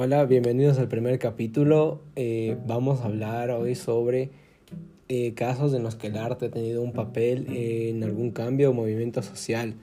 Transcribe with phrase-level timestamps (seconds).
[0.00, 2.02] Hola, bienvenidos al primer capítulo.
[2.14, 4.30] Eh, vamos a hablar hoy sobre
[5.08, 8.72] eh, casos en los que el arte ha tenido un papel en algún cambio o
[8.72, 9.74] movimiento social.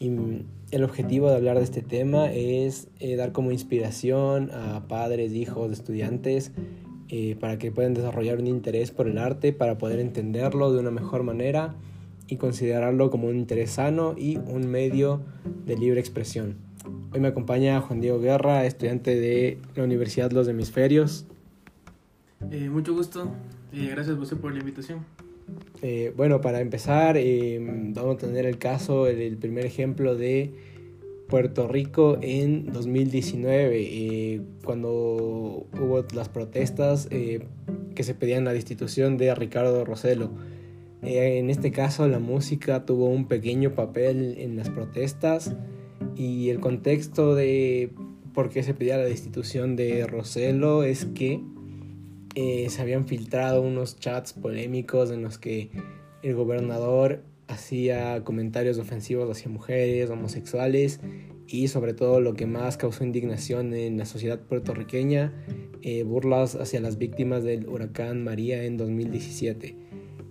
[0.00, 0.10] Y
[0.72, 5.70] el objetivo de hablar de este tema es eh, dar como inspiración a padres, hijos,
[5.70, 6.50] estudiantes,
[7.38, 11.22] para que puedan desarrollar un interés por el arte, para poder entenderlo de una mejor
[11.22, 11.76] manera
[12.26, 15.20] y considerarlo como un interés sano y un medio
[15.66, 16.56] de libre expresión.
[17.14, 21.26] Hoy me acompaña Juan Diego Guerra, estudiante de la Universidad Los Hemisferios.
[22.50, 23.30] Eh, mucho gusto
[23.70, 25.04] y gracias José por la invitación.
[25.82, 30.54] Eh, bueno, para empezar, eh, vamos a tener el caso, el, primer ejemplo de
[31.28, 39.84] Puerto Rico en 2019, cuando hubo las protestas que se pedían la destitución de Ricardo
[39.84, 40.30] Roselo.
[41.02, 45.54] en este caso, la música tuvo un pequeño papel en las protestas
[46.16, 47.90] y el contexto de
[48.34, 51.40] por qué se pedía la destitución de Roselo es que
[52.34, 55.70] eh, se habían filtrado unos chats polémicos en los que
[56.22, 61.00] el gobernador hacía comentarios ofensivos hacia mujeres, homosexuales
[61.46, 65.32] y sobre todo lo que más causó indignación en la sociedad puertorriqueña,
[65.82, 69.76] eh, burlas hacia las víctimas del huracán María en 2017.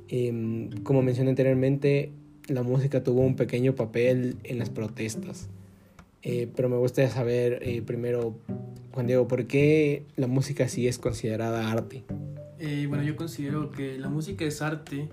[0.07, 2.11] Em, como mencioné anteriormente,
[2.47, 5.49] la música tuvo un pequeño papel en las protestas.
[6.23, 8.39] Eh, pero me gustaría saber eh, primero,
[8.93, 12.03] Juan Diego, ¿por qué la música sí es considerada arte?
[12.59, 15.09] Eh, bueno, yo considero que la música es arte,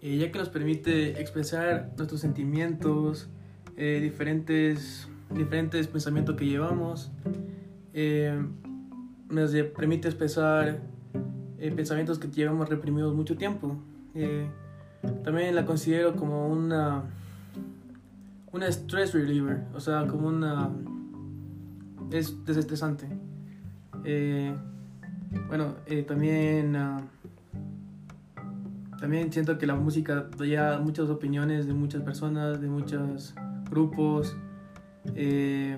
[0.00, 3.30] ya que nos permite expresar nuestros sentimientos,
[3.76, 7.10] diferentes, diferentes pensamientos que llevamos,
[9.28, 10.82] nos permite expresar
[11.74, 13.76] pensamientos que llevamos reprimidos mucho tiempo.
[15.24, 17.04] también la considero como una
[18.54, 20.70] una stress reliever, o sea, como una...
[22.12, 23.08] es desestresante.
[24.04, 24.54] Eh,
[25.48, 26.76] bueno, eh, también...
[26.76, 27.02] Ah,
[29.00, 33.34] también siento que la música da muchas opiniones de muchas personas, de muchos
[33.68, 34.34] grupos.
[35.14, 35.76] Eh,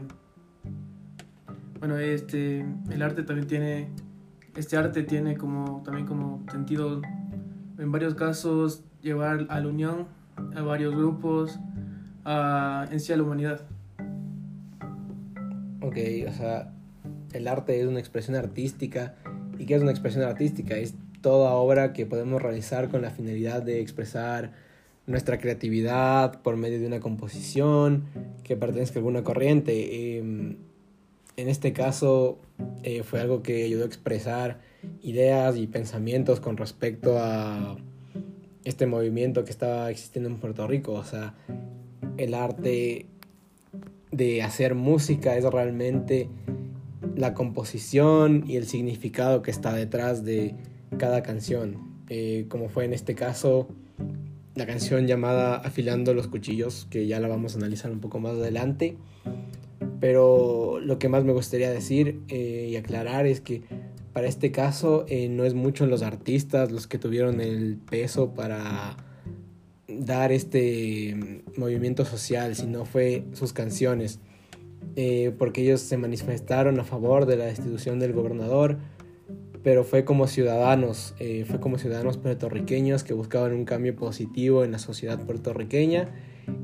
[1.81, 3.91] bueno, este, el arte también tiene,
[4.55, 7.01] este arte tiene como, también como sentido,
[7.79, 10.07] en varios casos, llevar a la unión
[10.55, 11.59] a varios grupos,
[12.27, 13.61] en sí a la humanidad.
[15.81, 15.97] Ok,
[16.29, 16.73] o sea,
[17.33, 19.15] el arte es una expresión artística.
[19.59, 20.77] ¿Y qué es una expresión artística?
[20.77, 24.53] Es toda obra que podemos realizar con la finalidad de expresar
[25.07, 28.05] nuestra creatividad por medio de una composición
[28.43, 30.19] que pertenezca a alguna corriente.
[30.19, 30.57] Em,
[31.37, 32.39] en este caso
[32.83, 34.61] eh, fue algo que ayudó a expresar
[35.03, 37.77] ideas y pensamientos con respecto a
[38.65, 40.93] este movimiento que estaba existiendo en Puerto Rico.
[40.93, 41.35] O sea,
[42.19, 43.07] el arte
[44.13, 46.29] de hacer música es realmente
[47.15, 50.55] la composición y el significado que está detrás de
[50.99, 51.97] cada canción.
[52.09, 53.69] Eh, como fue en este caso
[54.55, 58.33] la canción llamada Afilando los Cuchillos, que ya la vamos a analizar un poco más
[58.33, 58.97] adelante.
[60.01, 63.63] Pero lo que más me gustaría decir eh, y aclarar es que
[64.13, 68.97] para este caso eh, no es mucho los artistas los que tuvieron el peso para
[69.99, 74.21] dar este movimiento social, sino fue sus canciones,
[74.97, 78.79] eh, porque ellos se manifestaron a favor de la destitución del gobernador,
[79.63, 84.73] pero fue como ciudadanos, eh, fue como ciudadanos puertorriqueños que buscaban un cambio positivo en
[84.73, 86.09] la sociedad puertorriqueña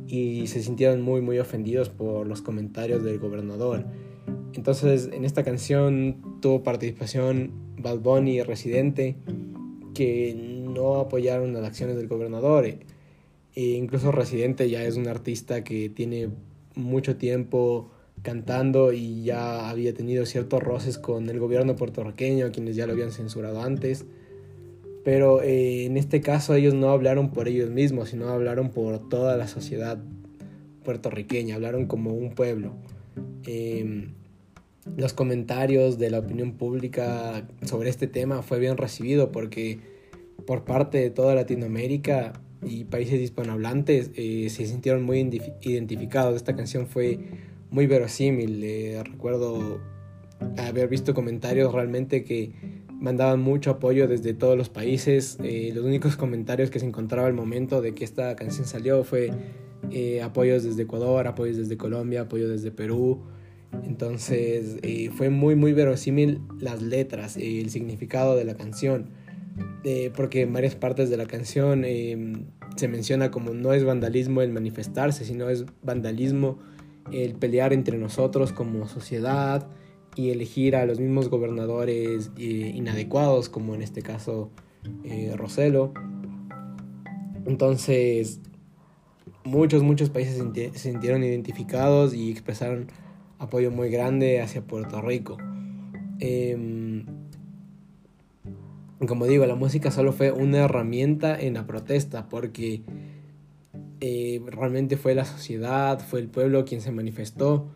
[0.06, 3.86] y se sintieron muy muy ofendidos por los comentarios del gobernador.
[4.54, 9.16] Entonces en esta canción tuvo participación Bad Bunny y Residente
[9.94, 12.66] que no apoyaron las acciones del gobernador.
[13.54, 16.30] E incluso Residente ya es un artista que tiene
[16.74, 17.90] mucho tiempo
[18.22, 23.12] cantando y ya había tenido ciertos roces con el gobierno puertorriqueño, quienes ya lo habían
[23.12, 24.06] censurado antes.
[25.04, 29.36] Pero eh, en este caso ellos no hablaron por ellos mismos, sino hablaron por toda
[29.36, 29.98] la sociedad
[30.84, 32.74] puertorriqueña, hablaron como un pueblo.
[33.44, 34.12] Em,
[34.96, 39.78] los comentarios de la opinión pública sobre este tema fue bien recibido porque
[40.46, 42.32] por parte de toda Latinoamérica
[42.64, 45.18] y países hispanohablantes eh, se sintieron muy
[45.62, 46.36] identificados.
[46.36, 47.18] Esta canción fue
[47.70, 48.62] muy verosímil.
[48.62, 49.80] Eh, recuerdo
[50.58, 52.52] haber visto comentarios realmente que
[52.92, 55.38] mandaban mucho apoyo desde todos los países.
[55.42, 59.30] Eh, los únicos comentarios que se encontraba al momento de que esta canción salió fue
[60.22, 63.22] apoyos desde Ecuador, apoyos desde Colombia, apoyos desde Perú.
[63.84, 64.78] Entonces
[65.16, 69.10] fue muy muy verosímil las letras, el significado de la canción
[70.14, 72.46] porque en varias partes de la canción em,
[72.76, 76.58] se menciona como no es vandalismo el manifestarse, sino es vandalismo
[77.10, 79.68] el pelear entre nosotros como sociedad,
[80.14, 84.50] y elegir a los mismos gobernadores eh, inadecuados, como en este caso
[85.04, 85.92] eh, Roselo.
[87.46, 88.40] Entonces,
[89.44, 92.88] muchos, muchos países se sintieron identificados y expresaron
[93.38, 95.38] apoyo muy grande hacia Puerto Rico.
[96.20, 97.06] Em,
[99.06, 102.82] como digo, la música solo fue una herramienta en la protesta porque
[104.00, 107.68] eh, realmente fue la sociedad, fue el pueblo quien se manifestó,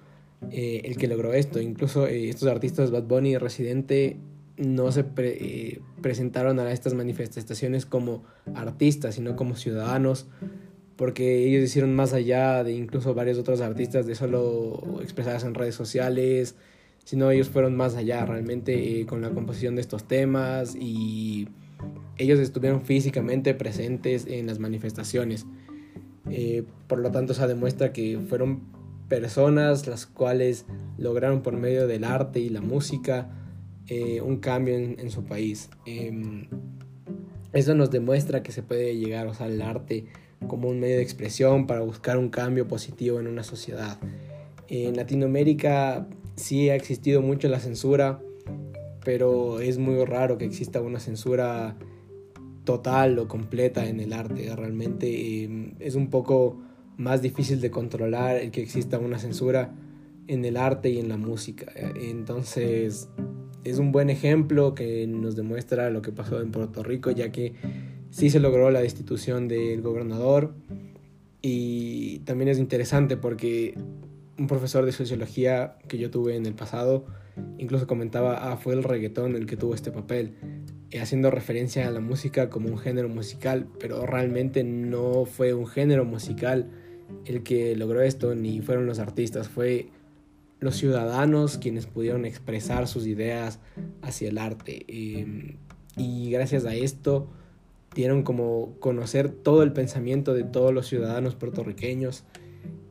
[0.51, 1.61] eh, el que logró esto.
[1.61, 4.17] Incluso eh, estos artistas, Bad Bunny y Residente,
[4.57, 5.05] no se
[6.01, 8.25] presentaron a estas manifestaciones como
[8.55, 10.27] artistas, sino como ciudadanos,
[10.97, 15.75] porque ellos hicieron más allá de incluso varios otros artistas de solo expresadas en redes
[15.75, 16.57] sociales,
[17.07, 21.49] sino ellos fueron más allá realmente eh, con la composición de estos temas y
[22.19, 25.47] ellos estuvieron físicamente presentes en las manifestaciones.
[26.29, 28.63] Eh, por lo tanto, se demuestra que fueron
[29.09, 30.67] personas las cuales
[30.99, 33.31] lograron por medio del arte y la música
[33.87, 35.71] eh, un cambio en, su país.
[35.85, 36.49] Em,
[37.53, 40.07] eso nos demuestra que se puede llegar a usar el arte
[40.49, 43.97] como un medio de expresión para buscar un cambio positivo en una sociedad.
[44.67, 48.21] En Latinoamérica sí ha existido mucho la censura,
[49.05, 51.77] pero es muy raro que exista una censura
[52.65, 54.55] total o completa en el arte.
[54.55, 56.59] Realmente em, es un poco
[56.97, 59.75] más difícil de controlar el que exista una censura
[60.27, 61.73] en el arte y en la música.
[61.95, 63.09] Entonces
[63.65, 67.55] es un buen ejemplo que nos demuestra lo que pasó en Puerto Rico, ya que
[68.11, 70.55] sí se logró la destitución del gobernador
[71.43, 73.75] y también es interesante porque
[74.39, 77.07] un profesor de sociología que yo tuve en el pasado
[77.59, 80.35] incluso comentaba, ah, fue el reggaetón el que tuvo este papel,
[80.91, 85.67] eh, haciendo referencia a la música como un género musical, pero realmente no fue un
[85.67, 86.71] género musical
[87.25, 89.89] el que logró esto, ni fueron los artistas, fue
[90.59, 93.61] los ciudadanos quienes pudieron expresar sus ideas
[94.03, 94.85] hacia el arte.
[94.89, 95.57] Em,
[95.97, 97.29] y gracias a esto
[97.95, 102.25] dieron como conocer todo el pensamiento de todos los ciudadanos puertorriqueños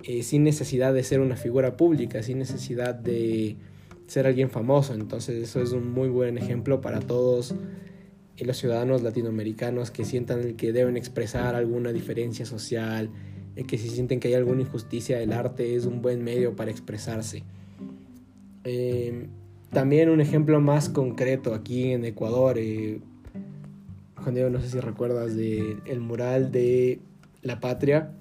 [0.07, 3.55] eh, sin necesidad de ser una figura pública, sin necesidad de
[4.05, 4.93] ser alguien famoso.
[4.93, 7.55] Entonces eso es un muy buen ejemplo para todos
[8.37, 13.09] eh, los ciudadanos latinoamericanos que sientan que deben expresar alguna diferencia social,
[13.55, 16.69] eh, que si sienten que hay alguna injusticia, el arte es un buen medio para
[16.69, 17.41] expresarse.
[19.71, 22.59] también un ejemplo más concreto aquí en Ecuador,
[24.17, 26.99] Juan Diego, no sé si recuerdas de el mural de
[27.41, 28.11] La Patria,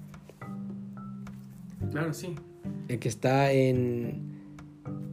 [1.91, 2.35] Claro, sí.
[2.87, 4.35] El que está en,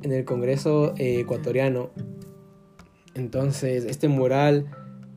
[0.02, 1.90] en el Congreso eh, ecuatoriano.
[3.14, 4.66] Entonces, este mural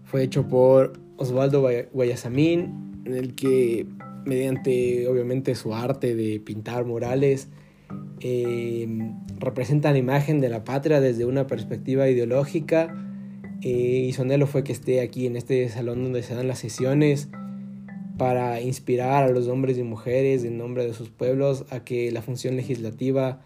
[0.04, 3.88] fue hecho por Osvaldo Guayasamín, en el que,
[4.26, 7.50] mediante obviamente su arte de pintar murales,
[8.20, 8.88] eh,
[9.38, 13.02] representa la imagen de la patria desde una perspectiva ideológica.
[13.62, 16.60] Eh, y su anhelo fue que esté aquí en este salón donde se dan las
[16.60, 17.30] sesiones
[18.18, 22.22] para inspirar a los hombres y mujeres en nombre de sus pueblos a que la
[22.22, 23.42] función legislativa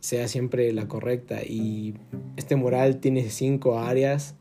[0.00, 1.42] sea siempre la correcta.
[1.44, 1.94] Y
[2.36, 4.36] este mural tiene cinco áreas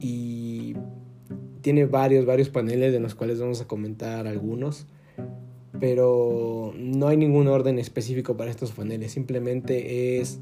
[0.00, 0.76] y
[1.60, 4.86] tiene varios, varios paneles de los cuales vamos a comentar algunos.
[5.80, 10.40] Pero no hay ningún orden específico para estos paneles, simplemente es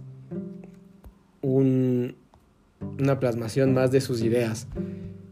[1.43, 2.17] un,
[2.99, 4.69] una plasmación más de sus ideas.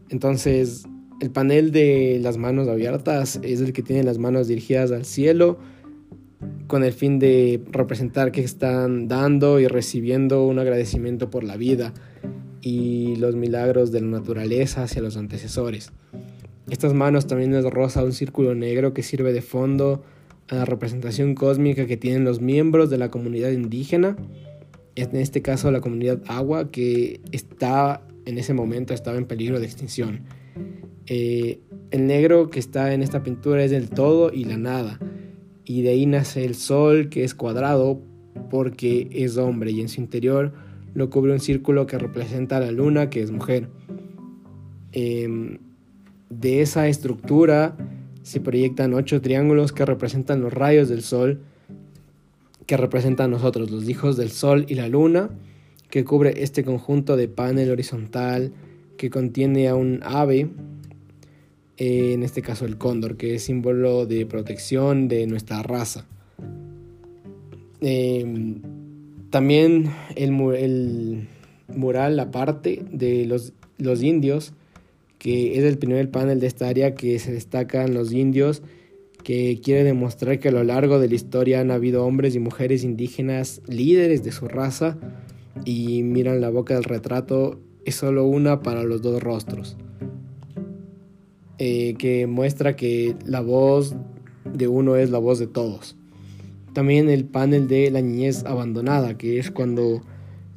[0.09, 0.85] Entonces,
[1.21, 5.57] el panel de las manos abiertas es el que tiene las manos dirigidas al cielo
[6.67, 11.93] con el fin de representar que están dando y recibiendo un agradecimiento por la vida
[12.61, 15.91] y los milagros de la naturaleza hacia los antecesores.
[16.69, 20.03] Estas manos también les rosa un círculo negro que sirve de fondo
[20.47, 24.17] a la representación cósmica que tienen los miembros de la comunidad indígena,
[24.95, 29.65] en este caso la comunidad agua, que está en ese momento estaba en peligro de
[29.65, 30.21] extinción.
[31.07, 31.59] Eh,
[31.91, 34.99] el negro que está en esta pintura es el todo y la nada.
[35.63, 38.01] Y de ahí nace el sol que es cuadrado
[38.49, 40.53] porque es hombre y en su interior
[40.93, 43.69] lo cubre un círculo que representa a la luna que es mujer.
[44.91, 45.57] Em,
[46.29, 47.75] de esa estructura
[48.23, 51.41] se proyectan ocho triángulos que representan los rayos del sol
[52.65, 55.29] que representan a nosotros, los hijos del sol y la luna,
[55.89, 58.51] que cubre este conjunto de panel horizontal
[58.97, 60.49] que contiene a un ave
[61.77, 66.05] en este caso el cóndor, que es símbolo de protección de nuestra raza.
[67.81, 68.61] Em,
[69.29, 70.31] también el,
[71.67, 74.53] mural, la parte de los, los indios,
[75.19, 78.61] que es el primer panel de esta área que se destacan los indios,
[79.23, 82.83] que quiere demostrar que a lo largo de la historia han habido hombres y mujeres
[82.83, 84.97] indígenas líderes de su raza
[85.65, 89.77] y miran la boca del retrato, es solo una para los dos rostros.
[91.57, 93.95] Eh, que muestra que la voz
[94.43, 95.95] de uno es la voz de todos.
[96.73, 100.01] También el panel de la niñez abandonada, que es cuando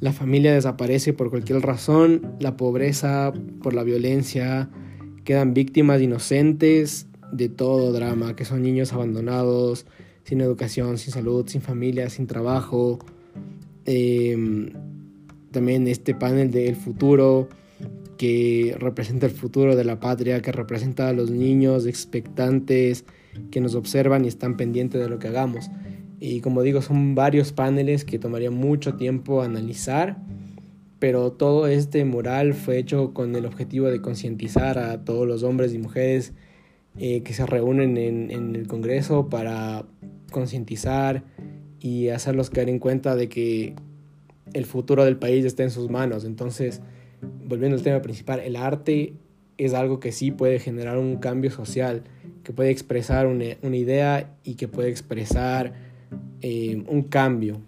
[0.01, 3.31] la familia desaparece por cualquier razón, la pobreza,
[3.63, 4.69] por la violencia,
[5.23, 9.85] quedan víctimas inocentes de todo drama, que son niños abandonados,
[10.23, 12.99] sin educación, sin salud, sin familia, sin trabajo.
[13.85, 14.71] Em,
[15.51, 17.49] también este panel del futuro,
[18.19, 23.05] que representa el futuro de la patria, que representa a los niños expectantes,
[23.49, 25.71] que nos observan y están pendientes de lo que hagamos.
[26.19, 30.17] Y como digo, son varios paneles que tomaría mucho tiempo analizar,
[30.99, 35.73] pero todo este mural fue hecho con el objetivo de concientizar a todos los hombres
[35.73, 36.33] y mujeres
[36.97, 39.85] eh, que se reúnen en, en el Congreso para
[40.29, 41.23] concientizar
[41.79, 43.75] y hacerlos caer en cuenta de que
[44.51, 46.25] el futuro del país está en sus manos.
[46.25, 46.81] Entonces,
[47.21, 49.13] volviendo al tema principal, el arte
[49.57, 52.03] es algo que sí puede generar un cambio social,
[52.43, 55.73] que puede expresar una, idea y que puede expresar
[56.41, 57.61] eh, un cambio.